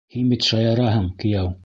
Һин 0.13 0.31
бит 0.31 0.47
шаяраһың, 0.53 1.07
кейәү. 1.25 1.53